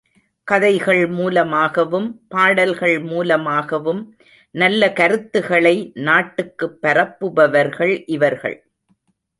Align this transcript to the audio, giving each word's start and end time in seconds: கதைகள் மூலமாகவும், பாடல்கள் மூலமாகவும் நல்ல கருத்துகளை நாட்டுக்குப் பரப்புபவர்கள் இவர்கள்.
கதைகள் 0.47 1.07
மூலமாகவும், 1.07 2.07
பாடல்கள் 2.27 2.99
மூலமாகவும் 3.01 4.01
நல்ல 4.55 4.91
கருத்துகளை 4.93 5.75
நாட்டுக்குப் 5.99 6.79
பரப்புபவர்கள் 6.81 8.03
இவர்கள். 8.07 8.57